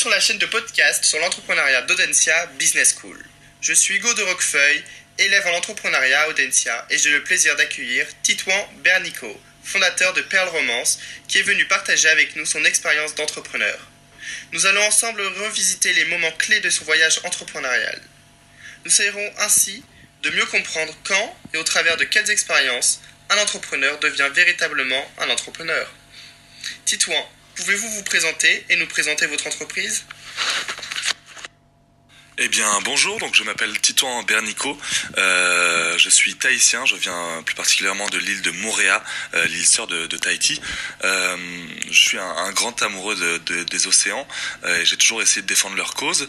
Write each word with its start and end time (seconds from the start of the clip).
sur 0.00 0.08
la 0.08 0.18
chaîne 0.18 0.38
de 0.38 0.46
podcast 0.46 1.04
sur 1.04 1.18
l'entrepreneuriat 1.18 1.82
d'Audencia 1.82 2.46
Business 2.58 2.96
School. 2.98 3.22
Je 3.60 3.74
suis 3.74 3.96
Hugo 3.96 4.14
de 4.14 4.22
Roquefeuille, 4.22 4.82
élève 5.18 5.46
en 5.46 5.58
entrepreneuriat 5.58 6.22
à 6.22 6.28
Audencia 6.28 6.86
et 6.88 6.96
j'ai 6.96 7.10
le 7.10 7.22
plaisir 7.22 7.54
d'accueillir 7.56 8.06
Titouan 8.22 8.66
Bernico, 8.78 9.38
fondateur 9.62 10.14
de 10.14 10.22
Perle 10.22 10.48
Romance, 10.48 11.00
qui 11.28 11.36
est 11.36 11.42
venu 11.42 11.66
partager 11.66 12.08
avec 12.08 12.34
nous 12.34 12.46
son 12.46 12.64
expérience 12.64 13.14
d'entrepreneur. 13.14 13.78
Nous 14.52 14.64
allons 14.64 14.84
ensemble 14.84 15.20
revisiter 15.20 15.92
les 15.92 16.06
moments 16.06 16.32
clés 16.38 16.60
de 16.60 16.70
son 16.70 16.86
voyage 16.86 17.20
entrepreneurial. 17.24 18.00
Nous 18.86 18.90
saurons 18.90 19.30
ainsi 19.36 19.84
de 20.22 20.30
mieux 20.30 20.46
comprendre 20.46 20.96
quand 21.04 21.36
et 21.52 21.58
au 21.58 21.62
travers 21.62 21.98
de 21.98 22.04
quelles 22.04 22.30
expériences 22.30 23.02
un 23.28 23.36
entrepreneur 23.36 23.98
devient 23.98 24.30
véritablement 24.32 25.12
un 25.18 25.28
entrepreneur. 25.28 25.92
Titouan, 26.86 27.28
pouvez-vous 27.56 27.88
vous 27.90 28.02
présenter 28.02 28.64
et 28.68 28.76
nous 28.76 28.86
présenter 28.86 29.26
votre 29.26 29.46
entreprise? 29.46 30.04
Eh 32.42 32.48
bien, 32.48 32.66
bonjour, 32.84 33.18
donc 33.18 33.34
je 33.34 33.42
m'appelle 33.44 33.78
Titouan 33.82 34.22
Bernico, 34.22 34.78
euh, 35.18 35.98
je 35.98 36.08
suis 36.08 36.36
tahitien, 36.36 36.86
je 36.86 36.96
viens 36.96 37.42
plus 37.44 37.54
particulièrement 37.54 38.08
de 38.08 38.16
l'île 38.16 38.40
de 38.40 38.50
Moréa, 38.50 39.04
euh, 39.34 39.44
l'île 39.44 39.66
sœur 39.66 39.86
de, 39.86 40.06
Tahiti. 40.16 40.58
Euh, 41.04 41.36
je 41.90 42.00
suis 42.00 42.18
un, 42.18 42.50
grand 42.52 42.82
amoureux 42.82 43.40
des 43.46 43.86
océans 43.86 44.26
et 44.66 44.86
j'ai 44.86 44.96
toujours 44.96 45.20
essayé 45.20 45.42
de 45.42 45.46
défendre 45.46 45.76
leur 45.76 45.92
cause. 45.94 46.28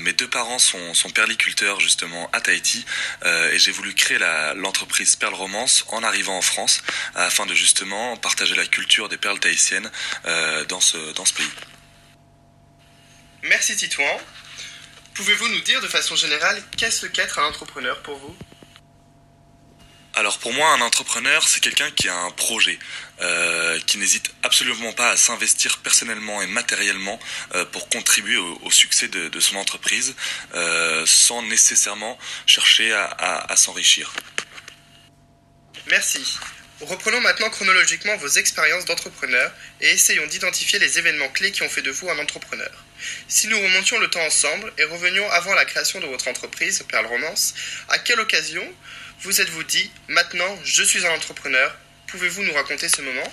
mes 0.00 0.14
deux 0.14 0.28
parents 0.28 0.58
sont, 0.58 1.10
perliculteurs 1.14 1.80
justement 1.80 2.30
à 2.32 2.40
Tahiti 2.40 2.84
et 3.24 3.58
j'ai 3.58 3.72
voulu 3.72 3.94
créer 3.94 4.18
l'entreprise 4.56 5.16
Perle 5.16 5.34
Romance 5.34 5.84
en 5.88 6.02
arrivant 6.02 6.38
en 6.38 6.42
France 6.42 6.82
afin 7.14 7.44
de 7.44 7.54
justement 7.54 8.16
partager 8.16 8.54
la 8.54 8.66
culture 8.66 9.08
des 9.08 9.18
perles 9.18 9.38
tahitiennes 9.38 9.90
dans, 10.68 10.80
ce, 10.80 11.12
dans 11.12 11.24
ce 11.24 11.34
pays. 11.34 11.50
Merci 13.42 13.76
Titouan. 13.76 14.18
Pouvez-vous 15.14 15.48
nous 15.48 15.60
dire 15.60 15.80
de 15.80 15.88
façon 15.88 16.16
générale 16.16 16.62
qu'est-ce 16.76 17.06
qu'être 17.06 17.38
un 17.38 17.46
entrepreneur 17.46 18.00
pour 18.02 18.16
vous? 18.16 18.36
Alors 20.14 20.38
pour 20.38 20.52
moi, 20.52 20.68
un 20.72 20.80
entrepreneur, 20.82 21.46
c'est 21.46 21.60
quelqu'un 21.60 21.90
qui 21.90 22.08
a 22.08 22.16
un 22.16 22.30
projet, 22.30 22.78
euh, 23.22 23.80
qui 23.86 23.96
n'hésite 23.96 24.30
absolument 24.42 24.92
pas 24.92 25.10
à 25.10 25.16
s'investir 25.16 25.78
personnellement 25.78 26.42
et 26.42 26.46
matériellement 26.46 27.18
euh, 27.54 27.64
pour 27.64 27.88
contribuer 27.88 28.36
au, 28.36 28.70
succès 28.70 29.08
de, 29.08 29.40
son 29.40 29.56
entreprise, 29.56 30.14
euh, 30.54 31.04
sans 31.06 31.42
nécessairement 31.42 32.18
chercher 32.46 32.92
à 32.92 33.54
s'enrichir. 33.56 34.12
Merci. 35.86 36.38
Reprenons 36.80 37.20
maintenant 37.20 37.48
chronologiquement 37.48 38.16
vos 38.16 38.28
expériences 38.28 38.84
d'entrepreneur 38.84 39.52
et 39.80 39.90
essayons 39.90 40.26
d'identifier 40.26 40.78
les 40.78 40.98
événements 40.98 41.28
clés 41.28 41.52
qui 41.52 41.62
ont 41.62 41.68
fait 41.68 41.82
de 41.82 41.90
vous 41.90 42.10
un 42.10 42.18
entrepreneur. 42.18 42.70
Si 43.28 43.48
nous 43.48 43.60
remontions 43.60 43.98
le 43.98 44.08
temps 44.08 44.24
ensemble 44.24 44.72
et 44.78 44.84
revenions 44.84 45.28
avant 45.30 45.54
la 45.54 45.64
création 45.64 46.00
de 46.00 46.06
votre 46.06 46.28
entreprise, 46.28 46.84
Perle 46.88 47.06
Romance, 47.06 47.54
à 47.88 47.98
quelle 47.98 48.20
occasion 48.20 48.64
vous 49.20 49.40
êtes-vous 49.40 49.64
dit 49.64 49.90
maintenant 50.08 50.58
je 50.64 50.82
suis 50.82 51.06
un 51.06 51.14
entrepreneur 51.14 51.76
Pouvez-vous 52.12 52.42
nous 52.42 52.52
raconter 52.52 52.90
ce 52.90 53.00
moment? 53.00 53.32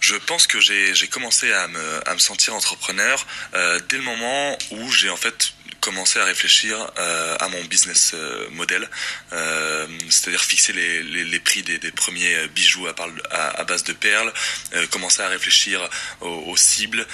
Je 0.00 0.16
pense 0.16 0.48
que 0.48 0.60
j'ai 0.60 1.08
commencé 1.08 1.52
à 1.52 1.68
me, 1.68 2.18
sentir 2.18 2.54
entrepreneur 2.54 3.24
euh, 3.54 3.78
dès 3.88 3.96
le 3.96 4.02
moment 4.02 4.58
où 4.72 4.90
j'ai 4.90 5.08
en 5.08 5.16
fait 5.16 5.52
commencer 5.86 6.18
à 6.18 6.24
réfléchir 6.24 6.74
euh, 6.98 7.36
à 7.38 7.46
mon 7.46 7.62
business 7.66 8.10
euh, 8.12 8.50
model, 8.50 8.90
euh, 9.32 9.86
c'est-à-dire 10.10 10.42
fixer 10.42 10.72
les, 10.72 11.38
prix 11.38 11.62
des, 11.62 11.78
premiers 11.92 12.48
bijoux 12.48 12.88
à, 12.88 13.64
base 13.64 13.84
de 13.84 13.92
perles, 13.92 14.32
commencer 14.90 15.22
à 15.22 15.28
réfléchir 15.28 15.88
aux, 16.20 16.56
cibles 16.56 17.06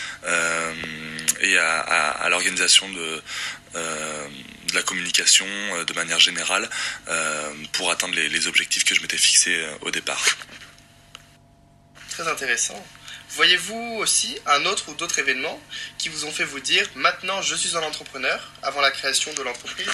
et 1.40 1.58
à, 1.58 2.26
l'organisation 2.30 2.88
de, 2.88 3.22
de 3.74 4.74
la 4.74 4.82
communication 4.82 5.46
de 5.86 5.92
manière 5.92 6.18
générale 6.18 6.66
pour 7.72 7.90
atteindre 7.90 8.14
les, 8.14 8.30
les 8.30 8.46
objectifs 8.46 8.84
que 8.84 8.94
je 8.94 9.02
m'étais 9.02 9.18
fixés 9.18 9.62
au 9.82 9.90
départ. 9.90 10.24
Très 12.08 12.26
intéressant. 12.26 12.82
Voyez-vous 13.34 13.96
aussi 13.98 14.38
un 14.46 14.66
autre 14.66 14.90
ou 14.90 14.94
d'autres 14.94 15.18
événements 15.18 15.58
qui 15.96 16.10
vous 16.10 16.26
ont 16.26 16.32
fait 16.32 16.44
vous 16.44 16.60
dire 16.60 16.86
maintenant 16.94 17.40
je 17.40 17.54
suis 17.54 17.76
un 17.76 17.82
entrepreneur 17.82 18.52
avant 18.62 18.82
la 18.82 18.90
création 18.90 19.32
de 19.32 19.42
l'entreprise? 19.42 19.88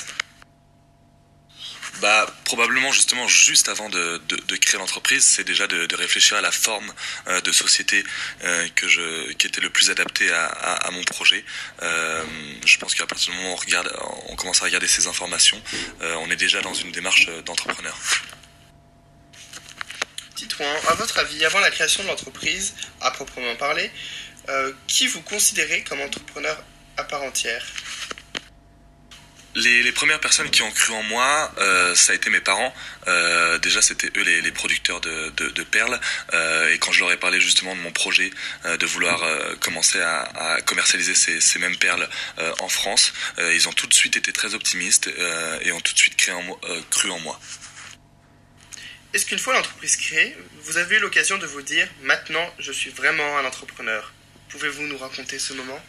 Bah, 2.01 2.33
probablement 2.45 2.93
justement 2.93 3.27
juste 3.27 3.69
avant 3.69 3.89
de, 3.89 4.21
créer 4.61 4.79
l'entreprise, 4.79 5.25
c'est 5.25 5.45
déjà 5.45 5.67
de, 5.67 5.95
réfléchir 5.97 6.37
à 6.37 6.41
la 6.41 6.53
forme 6.53 6.93
euh, 7.27 7.41
de 7.41 7.51
société 7.51 8.05
euh, 8.45 8.69
que 8.77 8.87
je, 8.87 9.33
qui 9.33 9.47
était 9.47 9.61
le 9.61 9.71
plus 9.71 9.91
adapté 9.91 10.31
à, 10.31 10.91
mon 10.93 11.03
projet. 11.05 11.45
Euh, 11.83 12.23
je 12.65 12.79
pense 12.79 12.95
qu'à 12.95 13.07
partir 13.07 13.33
du 13.33 13.39
moment 13.39 13.51
où 13.51 13.53
on, 13.55 13.57
regarde, 13.57 13.93
on 14.27 14.37
commence 14.37 14.63
à 14.63 14.65
regarder 14.65 14.87
ces 14.87 15.07
informations, 15.07 15.61
on 16.01 16.31
est 16.31 16.37
déjà 16.37 16.61
dans 16.61 16.75
une 16.75 16.93
démarche 16.93 17.29
d'entrepreneur. 17.45 17.97
À 20.61 20.95
votre 20.95 21.19
avis, 21.19 21.45
avant 21.45 21.61
la 21.61 21.71
création 21.71 22.03
de 22.03 22.09
l'entreprise, 22.09 22.75
à 23.01 23.11
proprement 23.11 23.55
parler, 23.57 23.91
euh, 24.49 24.73
qui 24.87 25.07
vous 25.07 25.21
considérez 25.23 25.85
comme 25.85 26.01
entrepreneur 26.01 26.57
à 26.97 27.05
part 27.05 27.23
entière? 27.23 27.65
Les, 29.55 29.91
premières 29.93 30.21
personnes 30.21 30.51
qui 30.51 30.63
ont 30.63 30.71
cru 30.71 30.93
en 30.95 31.03
moi, 31.03 31.53
euh, 31.59 31.95
ça 31.95 32.13
a 32.13 32.15
été 32.15 32.31
mes 32.31 32.41
parents. 32.41 32.73
Euh, 33.09 33.59
déjà, 33.59 33.83
c'était 33.83 34.11
eux 34.17 34.23
les, 34.23 34.53
producteurs 34.53 35.01
de, 35.01 35.63
perles. 35.65 35.99
et 36.73 36.79
quand 36.79 36.93
je 36.93 37.01
leur 37.01 37.13
ai 37.13 37.17
parlé 37.17 37.41
justement 37.41 37.75
de 37.75 37.81
mon 37.81 37.91
projet 37.91 38.31
de 38.65 38.87
vouloir 38.87 39.21
commencer 39.61 40.01
à, 40.01 40.61
commercialiser 40.65 41.15
ces, 41.15 41.59
mêmes 41.59 41.77
perles 41.77 42.09
en 42.61 42.69
France, 42.69 43.13
ils 43.39 43.69
ont 43.69 43.73
tout 43.73 43.87
de 43.87 43.95
suite 43.95 44.17
été 44.17 44.33
très 44.33 44.55
optimistes 44.55 45.11
et 45.63 45.73
ont 45.73 45.81
tout 45.81 45.93
de 45.93 45.99
suite 45.99 46.17
cru 46.91 47.11
en 47.11 47.19
moi. 47.21 47.41
Est-ce 49.15 49.25
qu'une 49.25 49.39
fois 49.39 49.55
l'entreprise 49.55 49.97
créée, 49.97 50.37
vous 50.65 50.77
avez 50.77 50.97
eu 50.97 51.01
l'occasion 51.01 51.39
de 51.39 51.47
vous 51.47 51.63
dire 51.63 51.89
maintenant 52.03 52.47
je 52.59 52.73
suis 52.73 52.91
vraiment 52.91 53.39
un 53.39 53.45
entrepreneur? 53.45 54.13
Pouvez-vous 54.51 54.87
nous 54.87 54.99
raconter 54.99 55.39
ce 55.39 55.55
moment? 55.55 55.81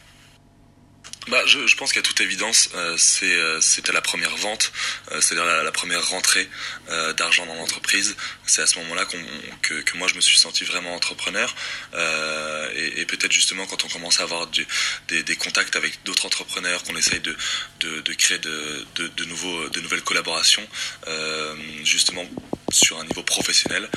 Bah, 1.27 1.43
je, 1.45 1.75
pense 1.75 1.93
qu'à 1.93 2.01
toute 2.01 2.21
évidence, 2.21 2.69
euh, 2.73 2.95
c'est 2.97 3.31
euh, 3.31 3.61
c'était 3.61 3.91
la 3.91 4.01
première 4.01 4.35
vente, 4.37 4.71
euh, 5.11 5.21
c'est-à-dire 5.21 5.45
la, 5.45 5.71
première 5.71 6.07
rentrée 6.09 6.49
d'argent 7.17 7.45
dans 7.45 7.53
l'entreprise. 7.55 8.15
C'est 8.47 8.61
à 8.61 8.65
ce 8.65 8.79
moment-là 8.79 9.05
que, 9.61 9.97
moi 9.97 10.07
je 10.07 10.15
me 10.15 10.21
suis 10.21 10.37
senti 10.37 10.63
vraiment 10.63 10.95
entrepreneur. 10.95 11.53
et, 12.75 13.05
peut-être 13.05 13.31
justement 13.31 13.65
quand 13.67 13.83
on 13.83 13.87
commence 13.89 14.19
à 14.19 14.23
avoir 14.23 14.47
des, 14.47 15.35
contacts 15.35 15.75
avec 15.75 16.03
d'autres 16.03 16.25
entrepreneurs, 16.25 16.83
qu'on 16.83 16.95
essaye 16.95 17.19
de, 17.19 17.35
créer 18.13 18.39
de, 18.39 18.85
de, 18.95 19.25
nouveaux, 19.25 19.69
de 19.69 19.79
nouvelles 19.81 20.03
collaborations, 20.03 20.67
justement 21.83 22.27
sur 22.71 22.99
un 22.99 23.03
niveau 23.05 23.23
professionnel, 23.23 23.89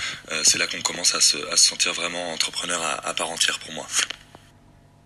c'est 0.44 0.58
là 0.58 0.66
qu'on 0.66 0.80
commence 0.82 1.14
à 1.14 1.20
se, 1.20 1.36
à 1.50 1.56
se 1.56 1.66
sentir 1.68 1.92
vraiment 1.92 2.32
entrepreneur 2.32 2.80
à, 2.82 3.06
à 3.06 3.14
part 3.14 3.30
entière 3.30 3.58
pour 3.58 3.72
moi. 3.72 3.86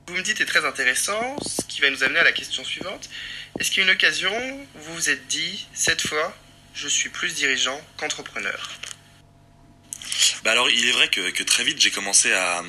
Vous 0.08 0.14
me 0.14 0.22
dites 0.22 0.40
est 0.40 0.46
très 0.46 0.64
intéressant, 0.64 1.36
ce 1.44 1.64
qui 1.66 1.80
va 1.80 1.90
nous 1.90 2.04
amener 2.04 2.20
à 2.20 2.24
la 2.24 2.32
question 2.32 2.62
suivante. 2.64 3.08
Est-ce 3.58 3.70
qu'il 3.70 3.78
y 3.78 3.80
a 3.80 3.84
une 3.90 3.94
occasion 3.94 4.32
où 4.74 4.78
vous 4.78 4.94
vous 4.94 5.10
êtes 5.10 5.26
dit, 5.26 5.66
cette 5.74 6.06
fois, 6.06 6.36
je 6.74 6.86
suis 6.86 7.08
plus 7.08 7.34
dirigeant 7.34 7.80
qu'entrepreneur? 7.96 8.70
Bah 10.44 10.52
alors 10.52 10.70
il 10.70 10.88
est 10.88 10.92
vrai 10.92 11.08
que, 11.08 11.30
que 11.30 11.42
très 11.42 11.64
vite 11.64 11.80
j'ai 11.80 11.90
commencé 11.90 12.32
à, 12.32 12.62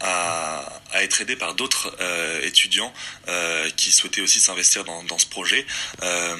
à, 0.00 0.64
à, 0.92 1.02
être 1.02 1.20
aidé 1.20 1.36
par 1.36 1.54
d'autres 1.54 1.94
euh, 2.00 2.40
étudiants 2.42 2.92
euh, 3.28 3.70
qui 3.76 3.92
souhaitaient 3.92 4.20
aussi 4.20 4.40
s'investir 4.40 4.84
dans, 4.84 5.02
dans, 5.04 5.18
ce 5.18 5.26
projet. 5.26 5.66
Euh, 6.02 6.36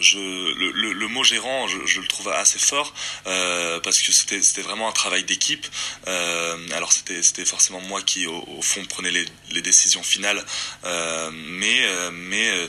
je, 0.00 0.18
le, 0.18 0.70
le, 0.72 0.92
le, 0.92 1.08
mot 1.08 1.24
gérant, 1.24 1.66
je, 1.68 1.84
je, 1.86 2.00
le 2.00 2.06
trouve 2.06 2.28
assez 2.28 2.58
fort 2.58 2.94
euh, 3.26 3.80
parce 3.80 4.00
que 4.00 4.12
c'était 4.12 4.62
vraiment 4.62 4.88
un 4.88 4.92
travail 4.92 5.24
d'équipe. 5.24 5.66
Euh, 6.06 6.56
alors 6.72 6.92
c'était 6.92 7.22
c'était 7.22 7.44
forcément 7.44 7.80
moi 7.80 8.02
qui 8.02 8.26
au, 8.26 8.44
au 8.58 8.62
fond 8.62 8.84
prenais 8.84 9.10
les, 9.10 9.24
les 9.50 9.62
décisions 9.62 10.02
finales, 10.02 10.44
euh, 10.84 11.30
mais 11.32 11.86
mais 12.12 12.68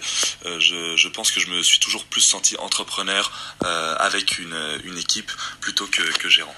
je, 0.59 0.95
je 0.95 1.07
pense 1.07 1.31
que 1.31 1.39
je 1.39 1.47
me 1.47 1.61
suis 1.61 1.79
toujours 1.79 2.05
plus 2.05 2.21
senti 2.21 2.55
entrepreneur 2.57 3.57
avec 3.99 4.39
une, 4.39 4.57
une 4.85 4.97
équipe 4.97 5.31
plutôt 5.61 5.87
que, 5.87 6.01
que 6.17 6.29
gérant 6.29 6.55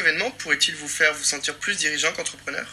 événement 0.00 0.30
pourrait-il 0.32 0.74
vous 0.76 0.88
faire 0.88 1.14
vous 1.14 1.24
sentir 1.24 1.56
plus 1.56 1.76
dirigeant 1.76 2.12
qu'entrepreneur? 2.12 2.66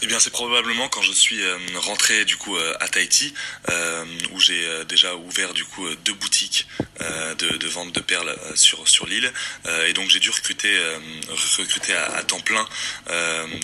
Eh 0.00 0.06
bien, 0.06 0.20
c'est 0.20 0.30
probablement 0.30 0.88
quand 0.88 1.02
je 1.02 1.12
suis 1.12 1.42
euh, 1.42 1.58
rentré 1.76 2.24
du 2.24 2.36
coup 2.36 2.56
euh, 2.56 2.76
à 2.78 2.88
Tahiti, 2.88 3.34
euh, 3.68 4.04
où 4.30 4.38
j'ai 4.38 4.84
déjà 4.84 5.16
ouvert 5.16 5.54
du 5.54 5.64
coup 5.64 5.88
deux 6.04 6.12
boutiques 6.12 6.68
de, 7.38 7.68
vente 7.68 7.92
de 7.92 8.00
perles 8.00 8.36
sur 8.54 8.88
sur 8.88 9.06
l'île, 9.06 9.32
et 9.86 9.92
donc 9.92 10.10
j'ai 10.10 10.18
dû 10.18 10.30
recruter 10.30 10.76
recruter 11.58 11.94
à, 11.94 12.22
temps 12.24 12.40
plein 12.40 12.66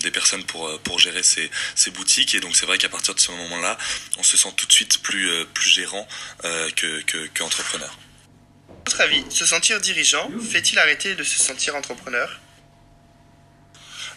des 0.03 0.11
personnes 0.11 0.43
pour 0.45 0.79
pour 0.79 0.99
gérer 0.99 1.23
ces 1.23 1.49
ces 1.75 1.91
boutiques, 1.91 2.35
et 2.35 2.39
donc 2.39 2.55
c'est 2.55 2.65
vrai 2.65 2.77
qu'à 2.77 2.89
partir 2.89 3.13
de 3.13 3.19
ce 3.19 3.31
moment-là, 3.31 3.77
on 4.17 4.23
se 4.23 4.37
sent 4.37 4.53
tout 4.55 4.67
de 4.67 4.71
suite 4.71 5.01
plus 5.01 5.29
plus 5.53 5.69
gérant 5.69 6.07
que 6.75 7.27
qu'entrepreneur 7.37 7.97
votre 8.85 9.01
avis, 9.01 9.23
se 9.29 9.45
sentir 9.45 9.81
dirigeant 9.81 10.29
fait-il 10.39 10.77
arrêter 10.77 11.15
de 11.15 11.23
se 11.23 11.39
sentir 11.39 11.75
entrepreneur? 11.75 12.39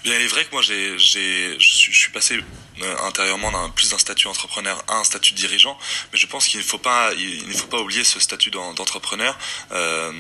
Bien, 0.05 0.15
il 0.15 0.23
est 0.23 0.29
vrai 0.29 0.45
que 0.45 0.53
moi, 0.53 0.63
j'ai, 0.63 0.99
je 0.99 1.59
suis 1.59 2.13
passé 2.13 2.39
euh, 2.83 2.97
intérieurement 3.03 3.51
d'un, 3.51 3.71
plus 3.71 3.91
d'un 3.91 3.99
statut 3.99 4.29
entrepreneur 4.29 4.85
à 4.87 4.99
un 4.99 5.05
statut 5.05 5.33
dirigeant, 5.33 5.77
mais 6.13 6.19
je 6.19 6.27
pense 6.27 6.47
qu'il 6.47 6.61
ne 6.61 6.65
faut 6.65 6.79
pas, 6.79 7.13
il 7.15 7.49
ne 7.49 7.53
faut 7.53 7.67
pas 7.67 7.81
oublier 7.81 8.05
ce 8.05 8.21
statut 8.21 8.51
d'entrepreneur 8.51 9.37
euh, 9.73 10.13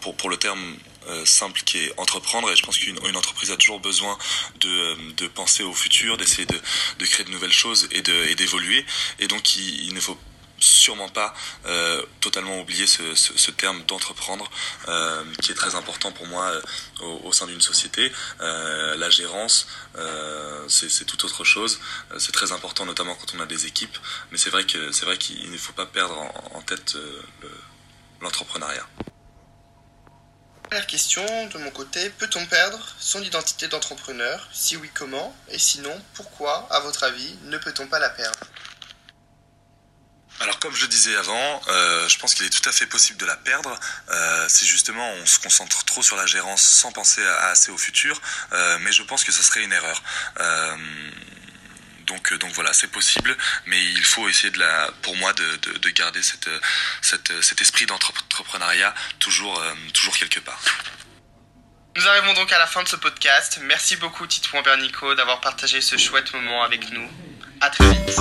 pour, 0.00 0.30
le 0.30 0.36
terme 0.36 0.76
euh, 1.08 1.24
simple 1.24 1.62
qui 1.62 1.78
est 1.78 1.92
entreprendre 1.96 2.50
et 2.52 2.56
je 2.56 2.62
pense 2.62 2.76
qu'une 2.78 2.98
une 3.06 3.16
entreprise 3.16 3.50
a 3.50 3.56
toujours 3.56 3.80
besoin 3.80 4.16
de, 4.60 5.12
de 5.14 5.26
penser 5.26 5.62
au 5.62 5.72
futur, 5.72 6.16
d'essayer 6.16 6.46
de, 6.46 6.60
de 6.98 7.06
créer 7.06 7.24
de 7.24 7.30
nouvelles 7.30 7.52
choses 7.52 7.88
et 7.90 8.02
d'évoluer 8.02 8.84
et 9.18 9.26
donc 9.26 9.56
il, 9.56 9.86
il 9.86 9.94
ne 9.94 10.00
faut 10.00 10.18
sûrement 10.60 11.08
pas 11.08 11.34
euh, 11.66 12.02
totalement 12.20 12.60
oublier 12.60 12.86
ce, 12.86 13.14
ce, 13.14 13.50
terme 13.50 13.82
d'entreprendre 13.84 14.50
euh, 14.88 15.24
qui 15.42 15.52
est 15.52 15.54
très 15.54 15.74
important 15.74 16.12
pour 16.12 16.26
moi 16.26 16.46
euh, 16.46 16.60
au, 17.00 17.28
au, 17.28 17.32
sein 17.32 17.46
d'une 17.46 17.60
société. 17.60 18.12
La 18.40 19.10
gérance, 19.10 19.66
c'est 20.68 21.04
tout 21.04 21.24
autre 21.24 21.44
chose. 21.44 21.78
C'est 22.18 22.32
très 22.32 22.52
important 22.52 22.84
notamment 22.84 23.14
quand 23.14 23.34
on 23.36 23.40
a 23.40 23.46
des 23.46 23.66
équipes, 23.66 23.96
mais 24.30 24.38
c'est 24.38 24.50
vrai 24.50 24.64
qu'il 24.64 25.50
ne 25.50 25.58
faut 25.58 25.72
pas 25.72 25.86
perdre 25.86 26.18
en, 26.54 26.62
tête 26.62 26.96
l'entrepreneuriat. 28.20 28.86
Première 30.64 30.86
question 30.86 31.24
de 31.46 31.58
mon 31.58 31.70
côté, 31.70 32.10
peut-on 32.10 32.44
perdre 32.46 32.78
son 32.98 33.22
identité 33.22 33.68
d'entrepreneur? 33.68 34.48
Si 34.52 34.76
oui, 34.76 34.90
comment? 34.92 35.34
Et 35.50 35.58
sinon, 35.58 35.98
pourquoi, 36.14 36.66
à 36.70 36.80
votre 36.80 37.04
avis, 37.04 37.34
ne 37.44 37.56
peut-on 37.56 37.86
pas 37.86 37.98
la 37.98 38.10
perdre? 38.10 38.38
Comme 40.68 40.76
je 40.76 40.84
disais 40.84 41.16
avant, 41.16 41.62
euh, 41.68 42.06
je 42.10 42.18
pense 42.18 42.34
qu'il 42.34 42.44
est 42.44 42.50
tout 42.50 42.68
à 42.68 42.72
fait 42.72 42.84
possible 42.84 43.18
de 43.18 43.24
la 43.24 43.36
perdre 43.36 43.74
euh, 44.10 44.46
si 44.50 44.66
justement 44.66 45.10
on 45.12 45.24
se 45.24 45.38
concentre 45.38 45.82
trop 45.86 46.02
sur 46.02 46.14
la 46.14 46.26
gérance 46.26 46.60
sans 46.60 46.92
penser 46.92 47.24
assez 47.24 47.70
au 47.70 47.78
futur, 47.78 48.20
euh, 48.52 48.76
mais 48.82 48.92
je 48.92 49.02
pense 49.02 49.24
que 49.24 49.32
ce 49.32 49.42
serait 49.42 49.62
une 49.62 49.72
erreur. 49.72 50.02
Donc, 52.06 52.34
donc 52.34 52.52
voilà, 52.52 52.74
c'est 52.74 52.88
possible, 52.88 53.34
mais 53.64 53.82
il 53.82 54.04
faut 54.04 54.28
essayer 54.28 54.50
de 54.50 54.58
la, 54.58 54.90
pour 55.00 55.16
moi, 55.16 55.32
de, 55.32 55.56
de, 55.56 55.78
de 55.78 55.88
garder 55.88 56.22
cette, 56.22 56.50
cette, 57.00 57.32
cet 57.42 57.62
esprit 57.62 57.86
d'entrepreneuriat 57.86 58.94
toujours, 59.20 59.62
toujours 59.94 60.18
quelque 60.18 60.40
part. 60.40 60.60
Nous 61.96 62.06
arrivons 62.08 62.34
donc 62.34 62.52
à 62.52 62.58
la 62.58 62.66
fin 62.66 62.82
de 62.82 62.88
ce 62.88 62.96
podcast. 62.96 63.58
Merci 63.62 63.96
beaucoup 63.96 64.26
Titouan 64.26 64.60
Bernico 64.60 65.14
d'avoir 65.14 65.40
partagé 65.40 65.80
ce 65.80 65.96
chouette 65.96 66.34
moment 66.34 66.62
avec 66.62 66.90
nous. 66.90 67.10
À 67.62 67.70
très 67.70 67.88
vite. 67.88 68.18